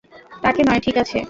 [0.43, 1.17] তাকে নয়, ঠিক আছে?